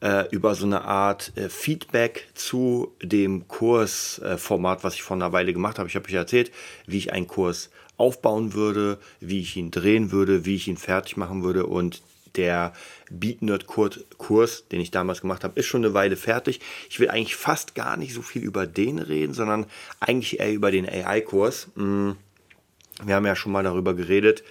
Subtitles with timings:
[0.00, 5.52] äh, über so eine Art äh, Feedback zu dem Kursformat, was ich vor einer Weile
[5.52, 5.88] gemacht habe.
[5.88, 6.50] Ich habe euch erzählt,
[6.86, 11.16] wie ich einen Kurs aufbauen würde, wie ich ihn drehen würde, wie ich ihn fertig
[11.16, 12.02] machen würde und
[12.36, 12.72] der
[13.10, 16.60] BeatNerd Kurs, den ich damals gemacht habe, ist schon eine Weile fertig.
[16.88, 19.66] Ich will eigentlich fast gar nicht so viel über den reden, sondern
[19.98, 21.68] eigentlich eher über den AI-Kurs.
[21.74, 22.12] Mm,
[23.02, 24.44] wir haben ja schon mal darüber geredet,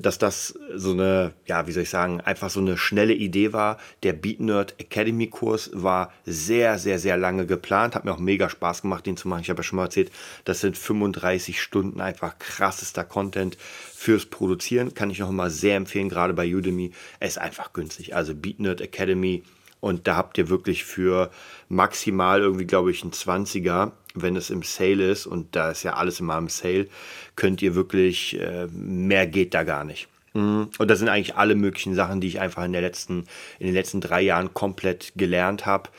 [0.00, 3.78] dass das so eine, ja, wie soll ich sagen, einfach so eine schnelle Idee war.
[4.02, 7.94] Der BeatNerd Academy Kurs war sehr, sehr, sehr lange geplant.
[7.94, 9.42] Hat mir auch mega Spaß gemacht, den zu machen.
[9.42, 10.10] Ich habe ja schon mal erzählt,
[10.44, 14.94] das sind 35 Stunden einfach krassester Content fürs Produzieren.
[14.94, 16.92] Kann ich noch mal sehr empfehlen, gerade bei Udemy.
[17.20, 18.14] Es ist einfach günstig.
[18.14, 19.42] Also BeatNerd Academy.
[19.80, 21.30] Und da habt ihr wirklich für
[21.68, 25.94] maximal irgendwie, glaube ich, ein 20er wenn es im Sale ist, und da ist ja
[25.94, 26.88] alles immer im Sale,
[27.36, 30.08] könnt ihr wirklich, äh, mehr geht da gar nicht.
[30.34, 30.70] Mhm.
[30.78, 33.24] Und das sind eigentlich alle möglichen Sachen, die ich einfach in, der letzten,
[33.58, 35.90] in den letzten drei Jahren komplett gelernt habe.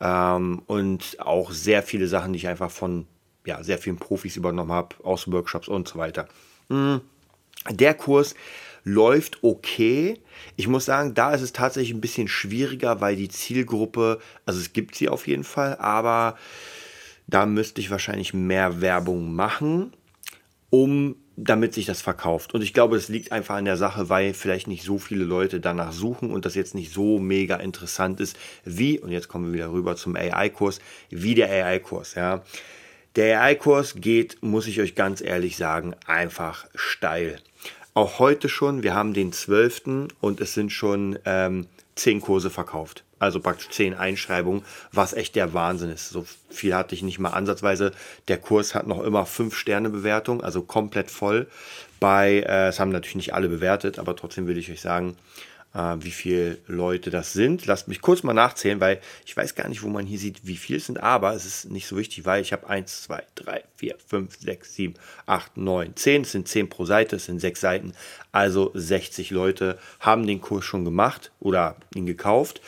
[0.00, 3.06] Ähm, und auch sehr viele Sachen, die ich einfach von
[3.46, 6.28] ja, sehr vielen Profis übernommen habe, aus Workshops und so weiter.
[6.68, 7.00] Mhm.
[7.70, 8.34] Der Kurs
[8.84, 10.20] läuft okay.
[10.56, 14.72] Ich muss sagen, da ist es tatsächlich ein bisschen schwieriger, weil die Zielgruppe, also es
[14.72, 16.36] gibt sie auf jeden Fall, aber
[17.26, 19.92] da müsste ich wahrscheinlich mehr Werbung machen,
[20.70, 22.52] um damit sich das verkauft.
[22.52, 25.60] Und ich glaube, es liegt einfach an der Sache, weil vielleicht nicht so viele Leute
[25.60, 29.52] danach suchen und das jetzt nicht so mega interessant ist, wie, und jetzt kommen wir
[29.52, 30.80] wieder rüber zum AI-Kurs,
[31.10, 32.42] wie der AI-Kurs, ja.
[33.14, 37.38] Der AI-Kurs geht, muss ich euch ganz ehrlich sagen, einfach steil.
[37.98, 40.12] Auch heute schon, wir haben den 12.
[40.20, 41.66] und es sind schon ähm,
[41.96, 46.10] 10 Kurse verkauft also praktisch zehn Einschreibungen, was echt der Wahnsinn ist.
[46.10, 47.92] So viel hatte ich nicht mal ansatzweise.
[48.28, 51.48] Der Kurs hat noch immer fünf Sterne Bewertung, also komplett voll.
[52.00, 55.16] Bei, äh, es haben natürlich nicht alle bewertet, aber trotzdem will ich euch sagen,
[55.78, 57.66] äh, wie viele Leute das sind.
[57.66, 60.56] Lasst mich kurz mal nachzählen, weil ich weiß gar nicht, wo man hier sieht, wie
[60.56, 63.64] viel es sind, aber es ist nicht so wichtig, weil ich habe 1, 2, 3,
[63.76, 64.94] 4, 5, 6, 7,
[65.26, 66.22] 8, 9, 10.
[66.22, 67.92] Es sind 10 pro Seite, es sind 6 Seiten.
[68.32, 72.60] Also 60 Leute haben den Kurs schon gemacht oder ihn gekauft.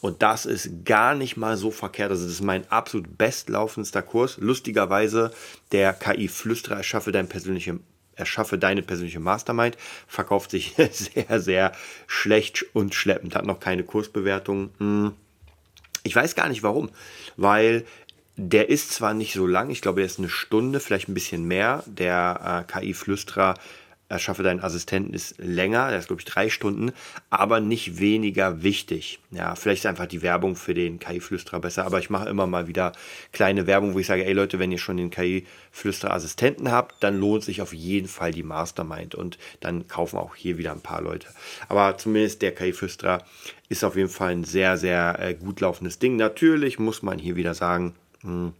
[0.00, 2.10] Und das ist gar nicht mal so verkehrt.
[2.10, 4.36] Also, das ist mein absolut bestlaufendster Kurs.
[4.38, 5.30] Lustigerweise,
[5.72, 7.78] der KI-Flüsterer erschaffe, dein persönliche,
[8.16, 9.76] erschaffe deine persönliche Mastermind,
[10.06, 11.72] verkauft sich sehr, sehr
[12.06, 13.34] schlecht und schleppend.
[13.34, 14.70] Hat noch keine Kursbewertung.
[14.78, 15.12] Hm.
[16.02, 16.90] Ich weiß gar nicht warum,
[17.36, 17.84] weil
[18.36, 21.44] der ist zwar nicht so lang, ich glaube, der ist eine Stunde, vielleicht ein bisschen
[21.44, 21.84] mehr.
[21.86, 23.54] Der äh, KI-Flüsterer
[24.14, 26.92] Erschaffe deinen Assistenten ist länger, der ist glaube ich drei Stunden,
[27.30, 29.20] aber nicht weniger wichtig.
[29.30, 32.66] Ja, vielleicht ist einfach die Werbung für den KI-Flüsterer besser, aber ich mache immer mal
[32.68, 32.92] wieder
[33.32, 37.44] kleine Werbung, wo ich sage, ey Leute, wenn ihr schon den KI-Flüsterer-Assistenten habt, dann lohnt
[37.44, 41.28] sich auf jeden Fall die Mastermind und dann kaufen auch hier wieder ein paar Leute.
[41.68, 43.24] Aber zumindest der KI-Flüsterer
[43.68, 46.16] ist auf jeden Fall ein sehr, sehr äh, gut laufendes Ding.
[46.16, 48.52] Natürlich muss man hier wieder sagen, mh, hm,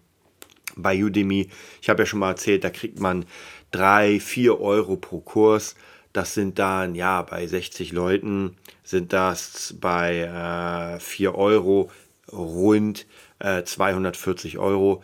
[0.76, 1.48] bei Udemy,
[1.80, 3.26] ich habe ja schon mal erzählt, da kriegt man
[3.72, 5.74] 3, 4 Euro pro Kurs.
[6.12, 10.20] Das sind dann, ja, bei 60 Leuten sind das bei
[10.96, 11.90] äh, 4 Euro
[12.32, 13.06] rund
[13.40, 15.02] äh, 240 Euro.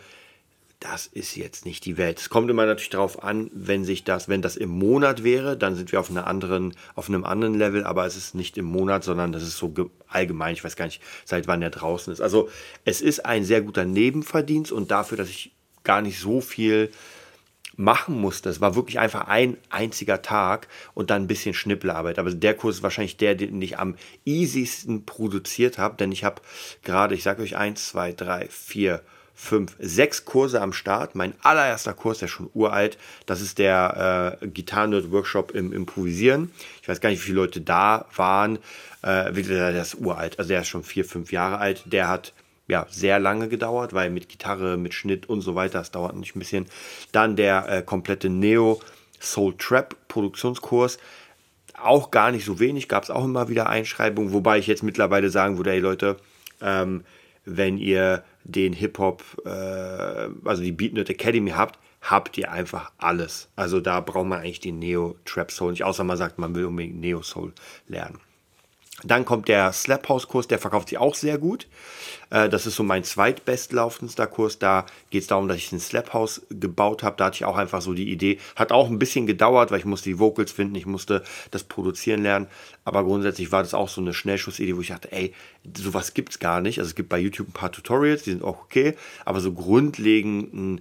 [0.78, 2.20] Das ist jetzt nicht die Welt.
[2.20, 5.74] Es kommt immer natürlich darauf an, wenn sich das, wenn das im Monat wäre, dann
[5.74, 9.04] sind wir auf einer anderen, auf einem anderen Level, aber es ist nicht im Monat,
[9.04, 9.74] sondern das ist so
[10.08, 10.54] allgemein.
[10.54, 12.20] Ich weiß gar nicht, seit wann er draußen ist.
[12.22, 12.48] Also
[12.84, 15.52] es ist ein sehr guter Nebenverdienst und dafür, dass ich
[15.90, 16.92] gar nicht so viel
[17.74, 18.48] machen musste.
[18.48, 22.20] Es war wirklich einfach ein einziger Tag und dann ein bisschen Schnippelarbeit.
[22.20, 26.42] Aber der Kurs ist wahrscheinlich der, den ich am easiesten produziert habe, denn ich habe
[26.84, 29.02] gerade, ich sage euch, eins, zwei, drei, vier,
[29.34, 31.16] fünf, sechs Kurse am Start.
[31.16, 32.96] Mein allererster Kurs, der ist schon uralt,
[33.26, 36.52] das ist der äh, Gitarren-Workshop im Improvisieren.
[36.82, 38.60] Ich weiß gar nicht, wie viele Leute da waren.
[39.02, 41.82] Äh, der ist uralt, also der ist schon vier, fünf Jahre alt.
[41.86, 42.32] Der hat
[42.70, 46.36] ja, sehr lange gedauert, weil mit Gitarre, mit Schnitt und so weiter, das dauert nicht
[46.36, 46.66] ein bisschen.
[47.12, 48.80] Dann der äh, komplette Neo
[49.20, 50.98] Soul Trap Produktionskurs.
[51.74, 55.30] Auch gar nicht so wenig, gab es auch immer wieder Einschreibungen, wobei ich jetzt mittlerweile
[55.30, 56.16] sagen würde, hey Leute,
[56.60, 57.04] ähm,
[57.44, 63.48] wenn ihr den Hip-Hop, äh, also die Beatnut Academy habt, habt ihr einfach alles.
[63.56, 66.66] Also da braucht man eigentlich den Neo Trap Soul nicht, außer man sagt, man will
[66.66, 67.52] unbedingt Neo Soul
[67.88, 68.20] lernen.
[69.04, 71.66] Dann kommt der Slap House Kurs, der verkauft sich auch sehr gut.
[72.30, 74.58] Äh, das ist so mein zweitbestlaufendster Kurs.
[74.58, 77.16] Da geht es darum, dass ich ein Slap House gebaut habe.
[77.16, 78.38] Da hatte ich auch einfach so die Idee.
[78.56, 82.22] Hat auch ein bisschen gedauert, weil ich musste die Vocals finden, ich musste das produzieren
[82.22, 82.46] lernen.
[82.84, 85.34] Aber grundsätzlich war das auch so eine Schnellschussidee, wo ich dachte, ey,
[85.76, 86.78] sowas gibt es gar nicht.
[86.78, 88.96] Also es gibt bei YouTube ein paar Tutorials, die sind auch okay.
[89.24, 90.80] Aber so grundlegend ein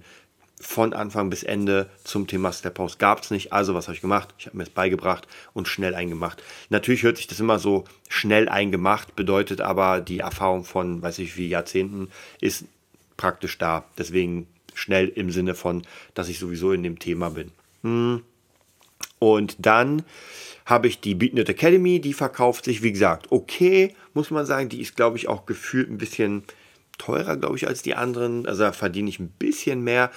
[0.60, 3.52] von Anfang bis Ende zum Thema Step House gab es nicht.
[3.52, 4.34] Also was habe ich gemacht?
[4.38, 6.42] Ich habe mir es beigebracht und schnell eingemacht.
[6.68, 11.36] Natürlich hört sich das immer so schnell eingemacht, bedeutet aber die Erfahrung von, weiß ich
[11.36, 12.10] wie Jahrzehnten
[12.40, 12.64] ist
[13.16, 13.84] praktisch da.
[13.98, 15.82] Deswegen schnell im Sinne von,
[16.14, 17.52] dass ich sowieso in dem Thema bin.
[17.82, 18.22] Hm.
[19.18, 20.02] Und dann
[20.66, 24.68] habe ich die BeatNet Academy, die verkauft sich, wie gesagt, okay, muss man sagen.
[24.68, 26.44] Die ist, glaube ich, auch gefühlt ein bisschen
[26.96, 28.46] teurer, glaube ich, als die anderen.
[28.46, 30.10] Also da verdiene ich ein bisschen mehr.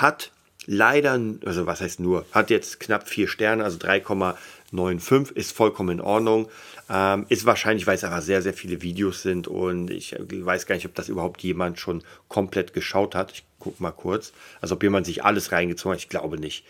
[0.00, 0.30] Hat
[0.66, 6.00] leider, also was heißt nur, hat jetzt knapp vier Sterne, also 3,95, ist vollkommen in
[6.00, 6.48] Ordnung.
[6.88, 10.74] Ähm, ist wahrscheinlich, weil es aber sehr, sehr viele Videos sind und ich weiß gar
[10.74, 13.32] nicht, ob das überhaupt jemand schon komplett geschaut hat.
[13.32, 14.32] Ich gucke mal kurz.
[14.60, 16.64] Also ob jemand sich alles reingezogen hat, ich glaube nicht.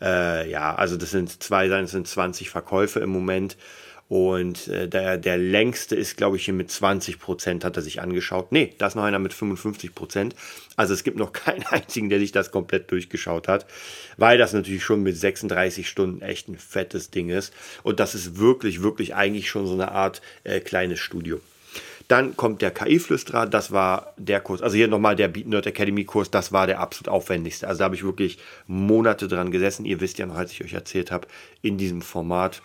[0.00, 3.56] Äh, ja, also das sind zwei, das sind 20 Verkäufe im Moment.
[4.08, 8.02] Und äh, der, der längste ist, glaube ich, hier mit 20 Prozent hat er sich
[8.02, 8.52] angeschaut.
[8.52, 10.34] Nee, da ist noch einer mit 55 Prozent.
[10.76, 13.66] Also es gibt noch keinen einzigen, der sich das komplett durchgeschaut hat,
[14.16, 17.52] weil das natürlich schon mit 36 Stunden echt ein fettes Ding ist.
[17.82, 21.40] Und das ist wirklich, wirklich eigentlich schon so eine Art äh, kleines Studio.
[22.06, 24.60] Dann kommt der KI-Flüsterer, das war der Kurs.
[24.60, 27.66] Also hier nochmal der Beat Nerd Academy Kurs, das war der absolut aufwendigste.
[27.66, 29.86] Also da habe ich wirklich Monate dran gesessen.
[29.86, 31.26] Ihr wisst ja noch, als ich euch erzählt habe,
[31.62, 32.60] in diesem Format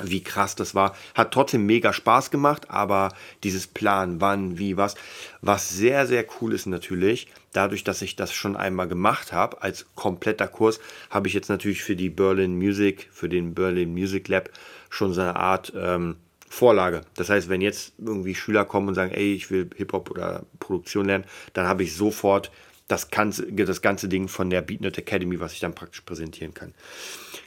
[0.00, 0.96] wie krass das war.
[1.14, 3.12] Hat trotzdem mega Spaß gemacht, aber
[3.44, 4.94] dieses Plan, wann, wie, was,
[5.42, 9.86] was sehr, sehr cool ist natürlich, dadurch, dass ich das schon einmal gemacht habe, als
[9.94, 10.80] kompletter Kurs,
[11.10, 14.50] habe ich jetzt natürlich für die Berlin Music, für den Berlin Music Lab
[14.88, 16.16] schon so eine Art ähm,
[16.48, 17.02] Vorlage.
[17.16, 21.06] Das heißt, wenn jetzt irgendwie Schüler kommen und sagen, ey, ich will Hip-Hop oder Produktion
[21.06, 21.24] lernen,
[21.54, 22.50] dann habe ich sofort
[22.92, 26.74] das ganze, das ganze Ding von der BeatNet Academy, was ich dann praktisch präsentieren kann.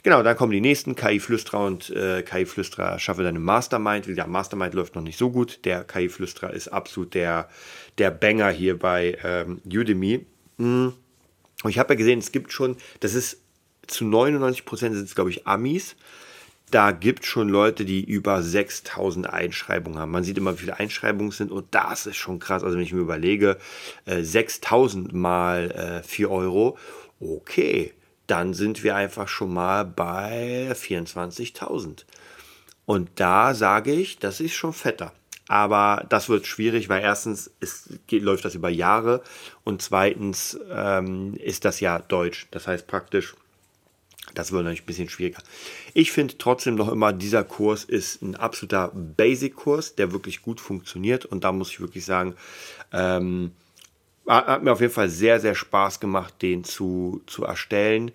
[0.02, 4.06] Genau, dann kommen die nächsten, KI-Flüsterer und äh, KI-Flüsterer schaffe deine Mastermind.
[4.08, 5.60] Wie gesagt, Mastermind läuft noch nicht so gut.
[5.64, 7.48] Der KI-Flüsterer ist absolut der,
[7.98, 10.26] der Banger hier bei ähm, Udemy.
[10.56, 10.92] Mhm.
[11.62, 13.40] Und ich habe ja gesehen, es gibt schon, das ist
[13.86, 15.94] zu 99 Prozent sind es, glaube ich, Amis
[16.70, 20.10] da gibt es schon Leute, die über 6000 Einschreibungen haben.
[20.10, 22.64] Man sieht immer, wie viele Einschreibungen sind und das ist schon krass.
[22.64, 23.58] Also wenn ich mir überlege,
[24.04, 26.76] äh, 6000 mal äh, 4 Euro,
[27.20, 27.94] okay,
[28.26, 32.04] dann sind wir einfach schon mal bei 24.000.
[32.84, 35.12] Und da sage ich, das ist schon fetter.
[35.48, 39.22] Aber das wird schwierig, weil erstens ist, geht, läuft das über Jahre
[39.62, 42.48] und zweitens ähm, ist das ja Deutsch.
[42.50, 43.36] Das heißt praktisch,
[44.34, 45.42] das wird natürlich ein bisschen schwieriger.
[45.94, 51.24] Ich finde trotzdem noch immer, dieser Kurs ist ein absoluter Basic-Kurs, der wirklich gut funktioniert.
[51.24, 52.34] Und da muss ich wirklich sagen,
[52.92, 53.52] ähm,
[54.26, 58.10] hat mir auf jeden Fall sehr, sehr Spaß gemacht, den zu, zu erstellen.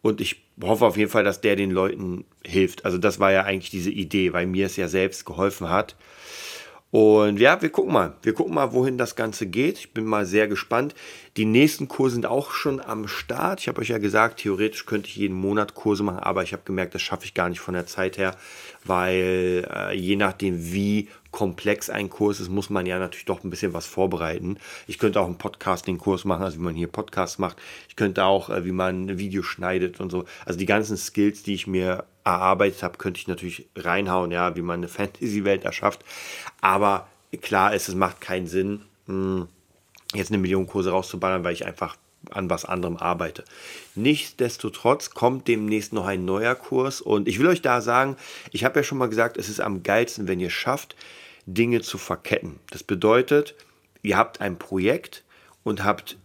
[0.00, 2.84] Und ich hoffe auf jeden Fall, dass der den Leuten hilft.
[2.84, 5.96] Also das war ja eigentlich diese Idee, weil mir es ja selbst geholfen hat.
[6.92, 8.14] Und ja, wir gucken mal.
[8.22, 9.78] Wir gucken mal, wohin das Ganze geht.
[9.78, 10.94] Ich bin mal sehr gespannt.
[11.36, 13.60] Die nächsten Kurse sind auch schon am Start.
[13.60, 16.62] Ich habe euch ja gesagt, theoretisch könnte ich jeden Monat Kurse machen, aber ich habe
[16.64, 18.36] gemerkt, das schaffe ich gar nicht von der Zeit her,
[18.84, 23.50] weil äh, je nachdem, wie komplex ein Kurs ist, muss man ja natürlich doch ein
[23.50, 24.56] bisschen was vorbereiten.
[24.86, 27.58] Ich könnte auch einen Podcasting-Kurs machen, also wie man hier Podcasts macht.
[27.88, 30.24] Ich könnte auch, äh, wie man ein Video schneidet und so.
[30.46, 34.62] Also die ganzen Skills, die ich mir erarbeitet habe, könnte ich natürlich reinhauen, ja, wie
[34.62, 36.04] man eine Fantasy-Welt erschafft.
[36.60, 37.06] Aber
[37.40, 39.48] klar ist, es macht keinen Sinn, hm,
[40.12, 41.96] jetzt eine Million Kurse rauszuballern, weil ich einfach
[42.30, 43.44] an was anderem arbeite.
[43.94, 48.16] Nichtsdestotrotz kommt demnächst noch ein neuer Kurs und ich will euch da sagen,
[48.50, 50.96] ich habe ja schon mal gesagt, es ist am geilsten, wenn ihr schafft,
[51.46, 52.58] Dinge zu verketten.
[52.70, 53.54] Das bedeutet,
[54.02, 55.22] ihr habt ein Projekt
[55.62, 56.16] und habt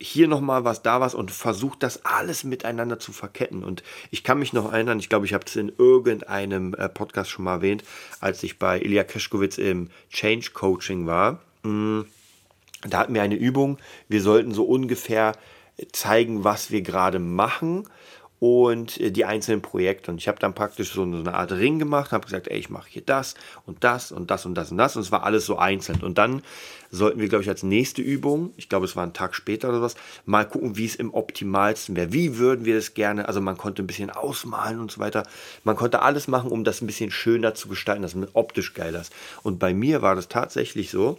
[0.00, 3.64] hier nochmal was, da was und versucht das alles miteinander zu verketten.
[3.64, 7.30] Und ich kann mich noch erinnern, ich glaube, ich habe es in irgendeinem äh, Podcast
[7.30, 7.82] schon mal erwähnt,
[8.20, 11.40] als ich bei Ilya Keschkowitz im Change Coaching war.
[11.64, 12.02] Mm,
[12.82, 13.78] da hatten wir eine Übung,
[14.08, 15.32] wir sollten so ungefähr
[15.92, 17.88] zeigen, was wir gerade machen
[18.40, 20.10] und äh, die einzelnen Projekte.
[20.10, 22.88] Und ich habe dann praktisch so eine Art Ring gemacht, habe gesagt, ey, ich mache
[22.88, 23.34] hier das
[23.66, 24.96] und das und das und das und das.
[24.96, 26.02] Und es war alles so einzeln.
[26.02, 26.42] Und dann
[26.90, 29.82] sollten wir, glaube ich, als nächste Übung, ich glaube, es war ein Tag später oder
[29.82, 32.12] was, mal gucken, wie es im optimalsten wäre.
[32.12, 33.28] Wie würden wir das gerne?
[33.28, 35.24] Also man konnte ein bisschen ausmalen und so weiter.
[35.64, 38.94] Man konnte alles machen, um das ein bisschen schöner zu gestalten, dass es optisch geil
[38.94, 39.12] ist.
[39.42, 41.18] Und bei mir war das tatsächlich so,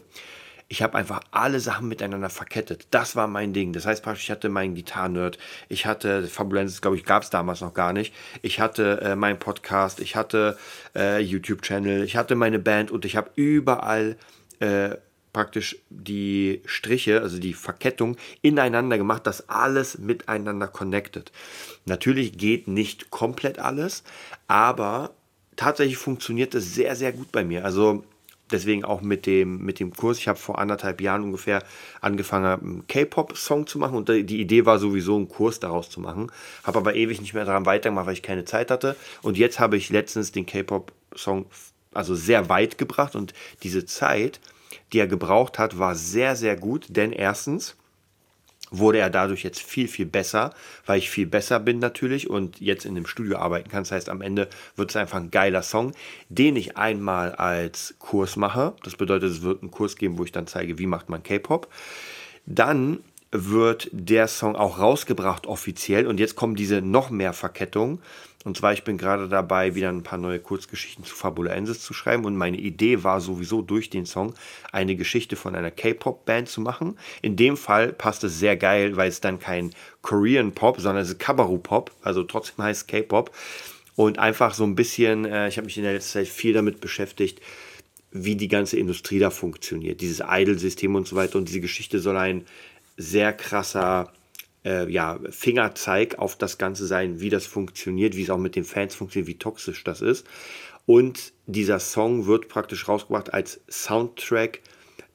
[0.70, 2.88] ich habe einfach alle Sachen miteinander verkettet.
[2.92, 3.74] Das war mein Ding.
[3.74, 7.74] Das heißt ich hatte meinen Gitarren-Nerd, ich hatte Fabulensis, glaube ich, gab es damals noch
[7.74, 8.14] gar nicht.
[8.44, 10.58] Ich hatte äh, meinen Podcast, ich hatte
[10.96, 14.16] äh, YouTube-Channel, ich hatte meine Band und ich habe überall
[14.60, 14.96] äh,
[15.34, 21.32] praktisch die Striche, also die Verkettung ineinander gemacht, dass alles miteinander connected.
[21.86, 24.04] Natürlich geht nicht komplett alles,
[24.48, 25.12] aber
[25.56, 27.66] tatsächlich funktioniert das sehr, sehr gut bei mir.
[27.66, 28.04] Also
[28.52, 30.18] deswegen auch mit dem, mit dem Kurs.
[30.18, 31.64] Ich habe vor anderthalb Jahren ungefähr
[32.02, 36.32] angefangen, einen K-Pop-Song zu machen und die Idee war sowieso, einen Kurs daraus zu machen.
[36.64, 38.96] Habe aber ewig nicht mehr daran weitergemacht, weil ich keine Zeit hatte.
[39.22, 41.46] Und jetzt habe ich letztens den K-Pop-Song
[41.94, 44.40] also sehr weit gebracht und diese Zeit,
[44.94, 47.76] die er gebraucht hat, war sehr, sehr gut, denn erstens
[48.72, 50.54] wurde er dadurch jetzt viel, viel besser,
[50.86, 53.84] weil ich viel besser bin natürlich und jetzt in dem Studio arbeiten kann.
[53.84, 55.94] Das heißt, am Ende wird es einfach ein geiler Song,
[56.30, 58.74] den ich einmal als Kurs mache.
[58.84, 61.68] Das bedeutet, es wird einen Kurs geben, wo ich dann zeige, wie macht man K-Pop.
[62.46, 63.00] Dann
[63.32, 68.00] wird der Song auch rausgebracht offiziell und jetzt kommen diese noch mehr Verkettungen.
[68.46, 72.24] Und zwar, ich bin gerade dabei, wieder ein paar neue Kurzgeschichten zu Fabulensis zu schreiben.
[72.24, 74.34] Und meine Idee war sowieso durch den Song
[74.72, 76.98] eine Geschichte von einer K-Pop-Band zu machen.
[77.22, 81.10] In dem Fall passt es sehr geil, weil es dann kein Korean Pop, sondern es
[81.10, 81.92] ist Kabaru-Pop.
[82.02, 83.36] Also trotzdem heißt K-Pop.
[83.98, 86.80] Und einfach so ein bisschen, äh, ich habe mich in der letzten Zeit viel damit
[86.80, 87.42] beschäftigt,
[88.12, 90.00] wie die ganze Industrie da funktioniert.
[90.00, 91.38] Dieses Idol-System und so weiter.
[91.38, 92.46] Und diese Geschichte soll ein
[92.96, 94.14] sehr krasser
[94.70, 98.64] äh, ja, Fingerzeig auf das Ganze sein, wie das funktioniert, wie es auch mit den
[98.64, 100.28] Fans funktioniert, wie toxisch das ist.
[100.86, 104.62] Und dieser Song wird praktisch rausgebracht als Soundtrack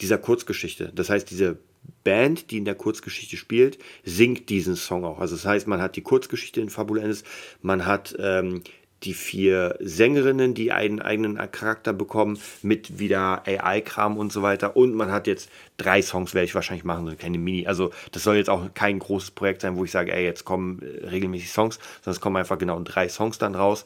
[0.00, 0.92] dieser Kurzgeschichte.
[0.94, 1.58] Das heißt, diese
[2.02, 5.20] Band, die in der Kurzgeschichte spielt, singt diesen Song auch.
[5.20, 7.24] Also das heißt, man hat die Kurzgeschichte in Fabulensis,
[7.62, 8.62] man hat ähm,
[9.04, 14.76] die vier Sängerinnen, die einen eigenen Charakter bekommen, mit wieder AI-Kram und so weiter.
[14.76, 17.66] Und man hat jetzt drei Songs, werde ich wahrscheinlich machen, so keine Mini.
[17.66, 20.82] Also das soll jetzt auch kein großes Projekt sein, wo ich sage, ey, jetzt kommen
[20.82, 23.84] äh, regelmäßig Songs, sondern es kommen einfach genau drei Songs dann raus.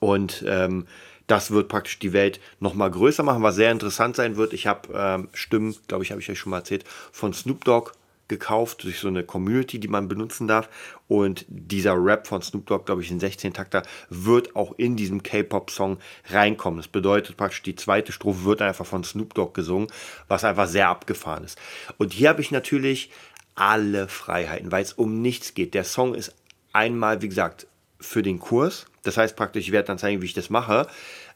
[0.00, 0.86] Und ähm,
[1.26, 4.52] das wird praktisch die Welt nochmal größer machen, was sehr interessant sein wird.
[4.52, 7.92] Ich habe ähm, Stimmen, glaube ich, habe ich euch schon mal erzählt, von Snoop Dogg
[8.28, 10.68] gekauft durch so eine Community, die man benutzen darf.
[11.08, 15.98] Und dieser Rap von Snoop Dogg, glaube ich, ein 16-Takter, wird auch in diesem K-Pop-Song
[16.30, 16.78] reinkommen.
[16.78, 19.88] Das bedeutet praktisch, die zweite Strophe wird einfach von Snoop Dogg gesungen,
[20.28, 21.58] was einfach sehr abgefahren ist.
[21.98, 23.10] Und hier habe ich natürlich
[23.54, 25.74] alle Freiheiten, weil es um nichts geht.
[25.74, 26.34] Der Song ist
[26.72, 27.66] einmal, wie gesagt,
[28.00, 28.86] für den Kurs.
[29.02, 30.86] Das heißt praktisch, ich werde dann zeigen, wie ich das mache.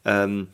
[0.05, 0.49] Ähm,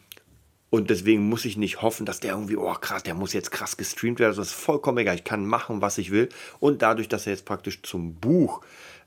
[0.75, 3.76] und deswegen muss ich nicht hoffen, dass der irgendwie, oh krass, der muss jetzt krass
[3.76, 4.35] gestreamt werden.
[4.35, 5.14] Das ist vollkommen egal.
[5.14, 6.28] Ich kann machen, was ich will.
[6.59, 8.61] Und dadurch, dass er jetzt praktisch zum Buch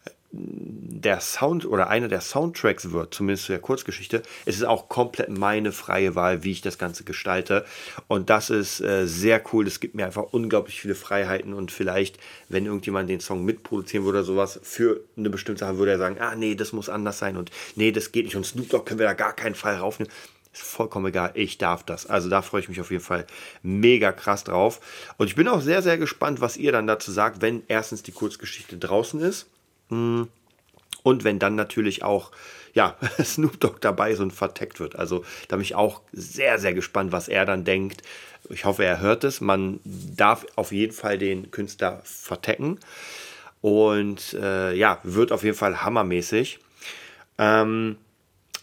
[0.06, 5.28] äh, der Sound oder einer der Soundtracks wird, zumindest der Kurzgeschichte, ist es auch komplett
[5.28, 7.66] meine freie Wahl, wie ich das Ganze gestalte.
[8.08, 9.68] Und das ist äh, sehr cool.
[9.68, 14.20] Es gibt mir einfach unglaublich viele Freiheiten und vielleicht, wenn irgendjemand den Song mitproduzieren würde
[14.20, 17.36] oder sowas, für eine bestimmte Sache würde er sagen, ah nee, das muss anders sein
[17.36, 20.14] und nee, das geht nicht und Snoop Dogg können wir da gar keinen Fall raufnehmen.
[20.58, 22.06] Vollkommen egal, ich darf das.
[22.06, 23.26] Also da freue ich mich auf jeden Fall
[23.64, 24.80] mega krass drauf.
[25.18, 28.12] Und ich bin auch sehr, sehr gespannt, was ihr dann dazu sagt, wenn erstens die
[28.12, 29.48] Kurzgeschichte draußen ist.
[29.90, 30.28] Hm,
[31.04, 32.32] und wenn dann natürlich auch
[32.78, 34.96] ja, Snoop Dogg dabei ist und verteckt wird.
[34.96, 38.04] Also da bin ich auch sehr, sehr gespannt, was er dann denkt.
[38.50, 39.42] Ich hoffe, er hört es.
[39.42, 42.80] Man darf auf jeden Fall den Künstler vertecken.
[43.62, 46.60] Und äh, ja, wird auf jeden Fall hammermäßig.
[47.40, 47.98] Ähm,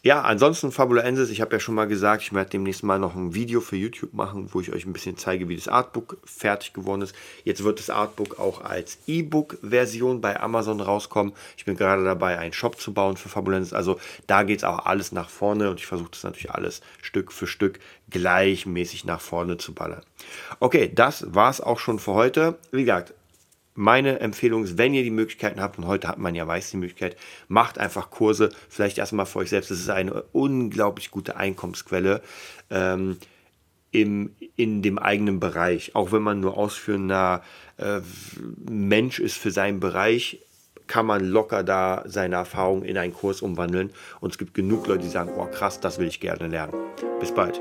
[0.05, 3.33] ja, ansonsten Fabulensis, ich habe ja schon mal gesagt, ich werde demnächst mal noch ein
[3.35, 7.01] Video für YouTube machen, wo ich euch ein bisschen zeige, wie das Artbook fertig geworden
[7.01, 7.15] ist.
[7.43, 11.33] Jetzt wird das Artbook auch als E-Book-Version bei Amazon rauskommen.
[11.57, 13.73] Ich bin gerade dabei, einen Shop zu bauen für Fabulensis.
[13.73, 17.33] Also da geht es auch alles nach vorne und ich versuche das natürlich alles Stück
[17.33, 17.81] für Stück
[18.11, 20.03] gleichmäßig nach vorne zu ballern.
[20.61, 22.59] Okay, das war es auch schon für heute.
[22.73, 23.15] Wie gesagt,
[23.75, 26.77] meine Empfehlung ist, wenn ihr die Möglichkeiten habt, und heute hat man ja weiß die
[26.77, 27.17] Möglichkeit,
[27.49, 29.71] macht einfach Kurse, vielleicht erstmal für euch selbst.
[29.71, 32.23] Das ist eine unglaublich gute Einkommensquelle
[32.71, 33.19] ähm,
[33.91, 35.95] im, in dem eigenen Bereich.
[35.95, 37.43] Auch wenn man nur ausführender
[37.77, 38.01] äh,
[38.69, 40.41] Mensch ist für seinen Bereich,
[40.87, 43.91] kann man locker da seine Erfahrungen in einen Kurs umwandeln.
[44.21, 46.75] Und es gibt genug Leute, die sagen, oh krass, das will ich gerne lernen.
[47.21, 47.61] Bis bald.